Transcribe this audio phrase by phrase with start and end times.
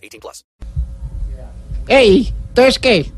[0.00, 0.44] 18 plus.
[1.88, 3.10] Ey, ¿entonces qué?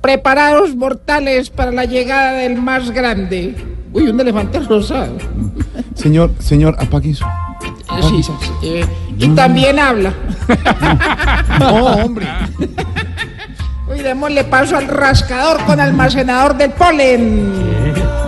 [0.00, 3.54] Preparados mortales para la llegada del más grande.
[3.92, 5.16] Uy, un elefante rosado.
[5.94, 7.26] Señor, señor, apague eso.
[8.02, 8.86] Sí, sí, sí, eh,
[9.18, 10.14] y también habla.
[11.58, 12.26] No, hombre.
[13.88, 17.52] Uy, démosle paso al rascador con almacenador del polen.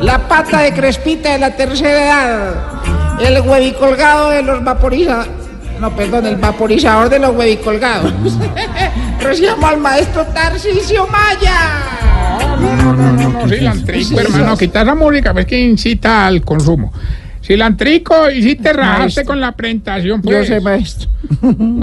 [0.03, 3.21] La pata de crespita de la tercera edad.
[3.21, 5.42] El huevicolgado de los vaporizadores.
[5.83, 8.15] No, perdón, el vaporizador de los huevicolgados.
[9.21, 11.57] Recibamos al maestro Tarcisio Maya.
[12.61, 16.93] No, no, no, no, cilantrico, hermano, quita esa música, ves que incita al consumo.
[17.43, 20.47] Cilantrico, y si te rajaste con la presentación, Yo pues.
[20.47, 21.11] sé, maestro.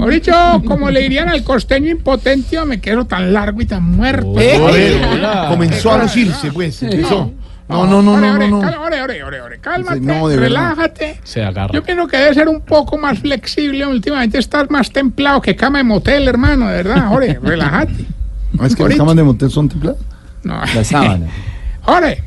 [0.08, 0.32] Dicho,
[0.66, 4.40] como le dirían al costeño impotente, me quedo tan largo y tan muerto.
[4.40, 4.56] ¿Eh?
[4.56, 6.82] A ver, comenzó a lucirse, pues.
[6.82, 7.34] Empezó.
[7.70, 10.48] No, no, no, no, ore, no, ore, ore, ore, ore, cálmate, No, de verdad.
[10.74, 11.20] relájate.
[11.22, 11.72] Se agarra.
[11.72, 13.86] Yo pienso que debe ser un poco más flexible.
[13.86, 17.12] Últimamente estás más templado que cama de motel, hermano, de verdad.
[17.12, 18.06] Ore, relájate.
[18.52, 20.00] ¿No es que las camas de motel son templadas?
[20.42, 20.60] No.
[20.74, 21.26] La sábana.
[21.90, 22.22] Ore,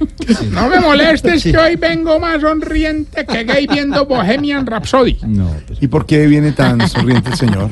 [0.51, 5.17] no me molestes que hoy vengo más sonriente que gay viendo Bohemian Rhapsody.
[5.25, 5.81] No, pues.
[5.81, 7.69] ¿Y por qué viene tan sonriente el señor?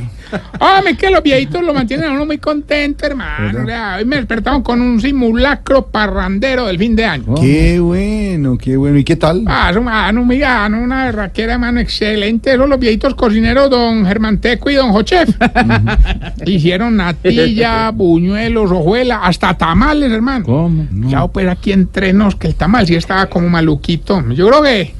[0.59, 3.63] Hombre, que los viejitos lo mantienen a uno muy contento, hermano.
[3.63, 7.35] O sea, hoy me despertaron con un simulacro parrandero del fin de año.
[7.35, 8.97] Qué bueno, qué bueno.
[8.97, 9.43] ¿Y qué tal?
[9.45, 12.53] Ah, su mano, mi gano, una berraquera, mano, excelente.
[12.53, 15.29] Esos los viejitos cocineros, don Germán Teco y don Jochef.
[16.45, 20.45] Hicieron natilla, buñuelos, hojuela, hasta tamales, hermano.
[20.45, 20.87] ¿Cómo?
[21.09, 24.23] Ya, pues aquí entre nos, que el tamal sí estaba como maluquito.
[24.29, 24.93] Yo creo que,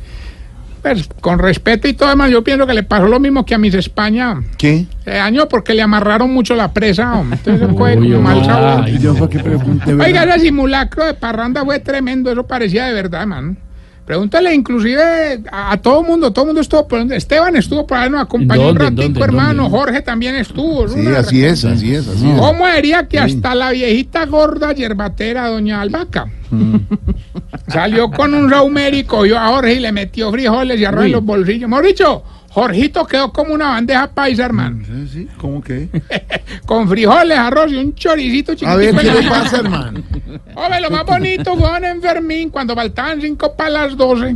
[0.81, 3.57] pues, con respeto y todo demás, yo pienso que le pasó lo mismo que a
[3.57, 4.41] mis España.
[4.57, 4.85] ¿Qué?
[5.03, 7.39] Se dañó porque le amarraron mucho la presa, hombre.
[7.43, 8.85] Entonces fue Uy, como mal sabor.
[9.99, 13.55] Oiga, ese simulacro de parranda fue tremendo, eso parecía de verdad, mano.
[14.05, 18.21] Pregúntale inclusive a, a todo mundo, todo mundo estuvo por Esteban estuvo por ahí, nos
[18.23, 19.63] acompañó un ¿Dónde, ratico, dónde, hermano.
[19.63, 19.77] dónde?
[19.77, 20.87] Jorge también estuvo.
[20.87, 22.37] Sí, una así es, así es, así es.
[22.39, 26.75] ¿Cómo diría que hasta la viejita gorda yerbatera, doña Albaca, Mm.
[27.69, 31.23] salió con un raumérico, yo a Jorge y le metió frijoles y arroz en los
[31.23, 31.63] bolsillos?
[31.63, 35.87] Hemos dicho, Jorgito quedó como una bandeja paisa, hermano, Sí, sí, ¿Cómo que?
[36.65, 38.69] con frijoles, arroz y un choricito chiquitico.
[38.71, 40.01] A ver, ¿qué le pasa, hermano?
[40.55, 44.35] Hombre, lo más bonito fue don Enfermín, cuando faltaban cinco para las doce.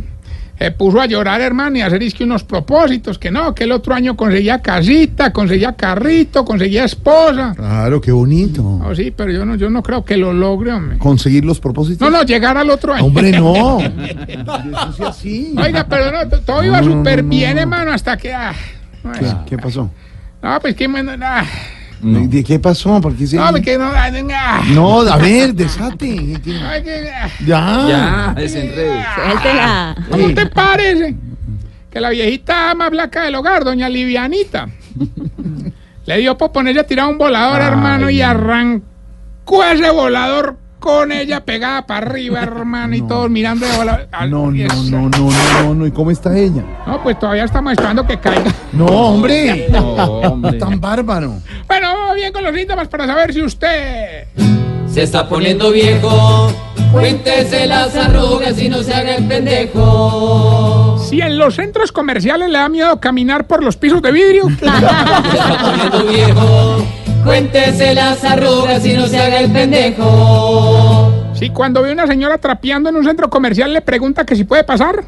[0.58, 3.64] Se puso a llorar, hermano, y a hacer es que unos propósitos, que no, que
[3.64, 7.52] el otro año conseguía casita, conseguía carrito, conseguía esposa.
[7.54, 8.62] Claro, qué bonito.
[8.82, 10.96] Oh, sí, pero yo no, yo no creo que lo logre, hombre.
[10.96, 12.10] ¿Conseguir los propósitos?
[12.10, 13.04] No, no, llegar al otro año.
[13.04, 13.80] Hombre, no.
[14.08, 15.54] Eso sí así.
[15.62, 17.60] Oiga, pero no, todo iba No, no, súper no, bien, no.
[17.60, 18.32] hermano, hasta que...
[18.32, 18.54] ah,
[19.04, 19.90] no, ¿Qué, qué pasó?
[20.42, 20.88] no, pues que...
[20.88, 21.02] me-
[22.00, 23.00] ¿De qué pasó?
[23.00, 23.36] ¿Por qué se...
[23.36, 23.86] no, pues que no...
[23.94, 26.38] ah, No, a ver, desate.
[26.44, 27.86] ¿Qué- ay, que- ah, Ya.
[27.88, 29.04] Ya, desenredes.
[29.14, 29.96] Suéltela.
[30.10, 31.16] ¿Cómo te parece?
[31.90, 34.68] Que la viejita más blanca del hogar, doña Livianita,
[36.04, 41.44] le dio por ponerle a tirar un volador, hermano, y arrancó ese volador con ella
[41.44, 44.06] pegada para arriba, hermano, y todos mirando de.
[44.12, 45.30] Al- No, y no, eso- no, no,
[45.62, 45.86] no, no.
[45.86, 46.62] ¿Y cómo está ella?
[46.86, 48.52] No, pues todavía estamos esperando que caiga.
[48.72, 49.66] No, hombre.
[49.72, 50.52] No, hombre.
[50.58, 51.34] Tan bárbaro.
[51.66, 54.28] Bueno, vamos bien con los síntomas para saber si usted...
[54.88, 56.52] Se está poniendo viejo.
[56.92, 60.96] Cuéntese las arrugas y no se haga el pendejo.
[61.06, 64.46] Si en los centros comerciales le da miedo caminar por los pisos de vidrio.
[64.48, 66.86] Se está poniendo viejo.
[67.26, 71.12] Cuéntese las arrugas y no se haga el pendejo.
[71.34, 74.62] Si cuando ve una señora trapeando en un centro comercial le pregunta que si puede
[74.62, 75.02] pasar.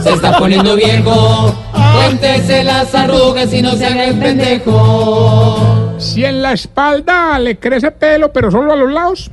[0.00, 1.52] Se está poniendo viejo.
[1.96, 5.96] Cuéntese las arrugas y no se haga el pendejo.
[5.98, 9.30] Si en la espalda le crece pelo, pero solo a los lados.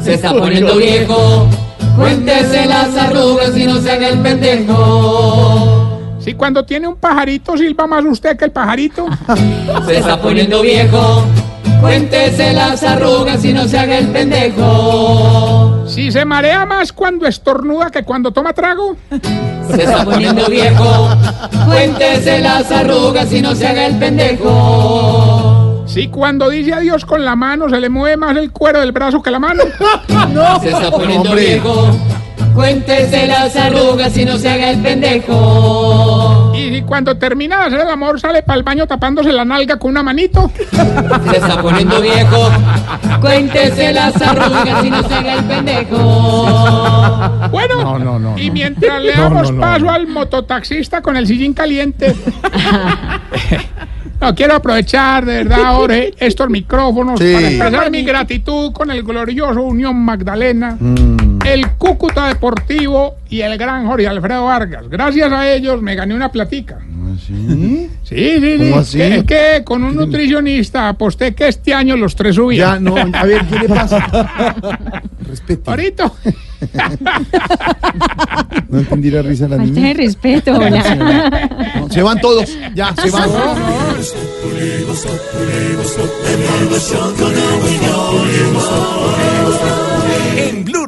[0.00, 1.48] Se está poniendo viejo.
[1.98, 5.81] Cuéntese las arrugas y no se haga el pendejo.
[6.22, 9.06] Si cuando tiene un pajarito silba más usted que el pajarito.
[9.86, 11.24] Se está poniendo viejo.
[11.80, 15.82] Cuéntese las arrugas y no se haga el pendejo.
[15.88, 18.96] Si se marea más cuando estornuda que cuando toma trago.
[19.68, 21.08] Se está poniendo viejo.
[21.66, 25.82] Cuéntese las arrugas y no se haga el pendejo.
[25.86, 29.20] Si cuando dice adiós con la mano se le mueve más el cuero del brazo
[29.20, 29.64] que la mano.
[30.62, 31.44] Se está poniendo Hombre.
[31.46, 31.90] viejo.
[32.54, 36.52] Cuéntese las arrugas y no se haga el pendejo.
[36.54, 39.90] Y cuando termina de hacer el amor sale para el baño tapándose la nalga con
[39.92, 40.50] una manito.
[40.70, 42.50] Se está poniendo viejo.
[43.20, 45.98] Cuéntese las arrugas y no se haga el pendejo.
[47.50, 48.52] Bueno, No, no, no, y no.
[48.54, 49.92] mientras le damos no, no, paso no.
[49.92, 52.14] al mototaxista con el sillín caliente.
[54.20, 57.32] No, quiero aprovechar de verdad, Jorge, estos micrófonos Sí.
[57.34, 61.31] para expresar mi gratitud con el glorioso Unión Magdalena, Mm.
[61.46, 64.88] El Cúcuta Deportivo y el gran Jorge Alfredo Vargas.
[64.88, 66.78] Gracias a ellos me gané una platica.
[67.26, 67.90] ¿Sí?
[68.04, 68.58] Sí, sí, sí.
[68.58, 68.98] ¿Cómo así?
[68.98, 72.84] Que- Es que con un nutricionista aposté que este año los tres Ya, subían.
[72.84, 74.54] no, a ver, ¿qué le pasa?
[75.28, 75.70] Respete.
[75.70, 76.10] Ahorita.
[78.68, 79.92] No entendí la risa de la niña.
[79.94, 81.48] respeto, hola.
[81.80, 83.28] No, se van todos, ya, se van.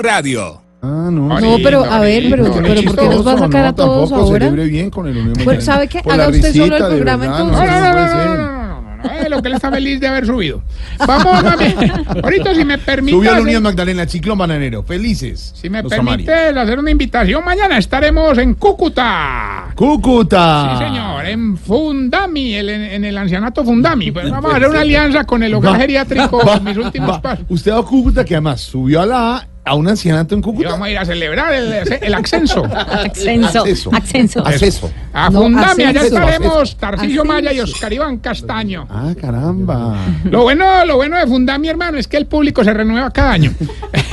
[0.04, 0.60] Radio.
[0.82, 1.40] Ah, no.
[1.40, 3.74] No, pero, a ver, pero- Ahorita, pero ¿por qué nos va a sacar a no,
[3.74, 4.50] todos ahora?
[4.50, 5.60] bien con el Unión Magdalena.
[5.62, 5.98] ¿sabe qué?
[6.00, 7.70] Haga usted solo risita, el de programa, verdad, entonces.
[7.70, 10.00] No, no, no, no, no, no, no, no, no, eh, lo que él está feliz
[10.00, 10.62] de haber subido.
[11.06, 11.74] Vamos, mami.
[12.22, 13.16] Ahorita, si me permite.
[13.16, 14.82] Subió a la Unión Magdalena, Ciclón Bananero.
[14.82, 15.52] Felices.
[15.56, 19.68] Si me permite hacer una invitación, mañana estaremos en Cúcuta.
[19.74, 20.76] Cúcuta.
[20.78, 24.10] Sí, señor, en Fundami, el- en, en el ancianato Fundami.
[24.10, 27.10] Pues vamos a hacer una alianza con el hogar Va, geriátrico va, en mis últimos
[27.10, 27.22] va.
[27.22, 27.44] pasos.
[27.48, 30.42] Usted va a Cúcuta, que además subió a la A, a un ancianato en Y
[30.42, 30.70] Cúcuta.
[30.70, 31.72] vamos a ir a celebrar el,
[32.02, 32.64] el ascenso.
[32.66, 33.60] Ascenso.
[33.62, 33.90] Acceso.
[33.94, 34.46] Ascenso.
[34.46, 34.90] Acceso.
[35.12, 36.18] A No, Fundami, allá ascenso.
[36.18, 37.24] estaremos Ascenso.
[37.24, 38.86] Maya y Oscar Iván Castaño.
[38.90, 39.96] Ah, caramba.
[40.24, 43.52] Lo bueno, lo bueno de Fundami, hermano, es que el público se renueva cada año.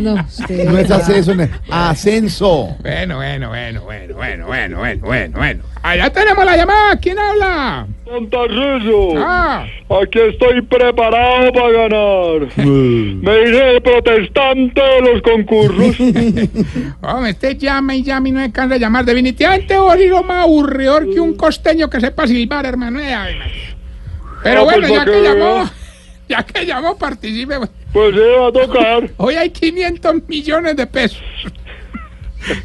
[0.00, 0.64] No, usted.
[0.68, 2.76] No es acceso, no es ascenso.
[2.80, 5.62] Bueno, bueno, bueno, bueno, bueno, bueno, bueno, bueno, bueno.
[5.82, 6.96] Allá tenemos la llamada.
[6.98, 7.86] ¿Quién habla?
[8.06, 9.66] Don Tarcisio, Ah,
[10.02, 12.48] aquí estoy preparado para ganar.
[12.66, 16.00] Me dice el protestante de los concursos.
[17.02, 19.04] hombre, este llama y llama y no me cansa de llamar.
[19.04, 23.00] Definitivamente vos sos más aburridor que un costeño que sepa silbar, hermano.
[24.42, 25.70] Pero Ah, bueno, pues, ya para que llamó.
[26.28, 27.56] ya que llamó, participe.
[27.58, 27.70] pues.
[27.92, 29.10] Pues sí, va a tocar.
[29.18, 31.22] Hoy hay 500 millones de pesos.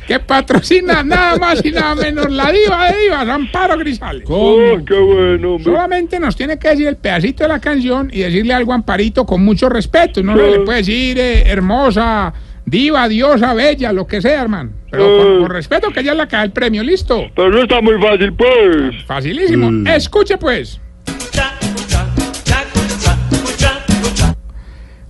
[0.07, 4.23] Que patrocina nada más y nada menos la diva de divas, Amparo Grisales.
[4.27, 5.63] Oh, qué bueno, hombre.
[5.71, 9.25] Solamente nos tiene que decir el pedacito de la canción y decirle algo a Amparito
[9.25, 10.21] con mucho respeto.
[10.21, 12.33] No se le puede decir eh, hermosa,
[12.65, 14.71] diva, diosa, bella, lo que sea, hermano.
[14.91, 15.39] Pero con, Eh.
[15.39, 17.27] con respeto que ella es la da el premio, listo.
[17.33, 19.03] Pero no está muy fácil, pues.
[19.05, 19.89] Facilísimo.
[19.89, 20.81] Escuche pues.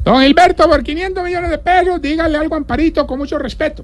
[0.10, 3.84] Don Gilberto, por 500 millones de pesos, dígale algo a Amparito con mucho respeto.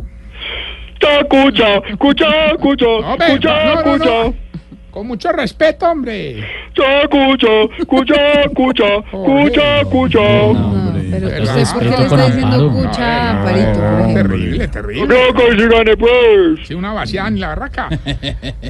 [1.22, 3.80] Escucha, escucha, escucha, No, no, no, no.
[3.80, 4.38] escucha.
[4.89, 6.39] Con mucho respeto, hombre.
[6.74, 7.01] Escucha,
[7.77, 8.16] escucha,
[8.48, 10.19] escucha, escucha, escucha.
[10.19, 14.13] No, pero usted, ¿por qué le está diciendo cucha, No, Amparito, no?
[14.13, 15.16] Terrible, terrible.
[15.57, 16.68] Sí gane, pues.
[16.68, 17.89] Sí, una vaciada en la barraca.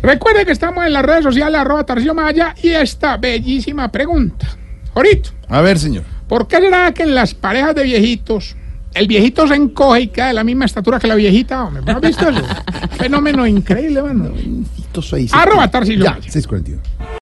[0.01, 4.45] Recuerde que estamos en las redes sociales, arroba Tarcisio Maya, y esta bellísima pregunta.
[4.93, 6.03] Jorito, A ver, señor.
[6.27, 8.55] ¿Por qué será que en las parejas de viejitos,
[8.93, 11.63] el viejito se encoge y queda de la misma estatura que la viejita?
[11.65, 12.41] Hombre, ¿no has visto eso?
[12.97, 14.31] Fenómeno increíble, mano.
[15.37, 16.31] Arroba Tarcisio Ya, Maya.
[16.31, 16.81] 641.